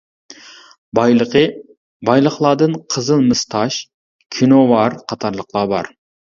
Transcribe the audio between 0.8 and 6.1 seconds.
بايلىقى بايلىقلاردىن قىزىل مىس تاش، كىنوۋار قاتارلىقلار بار.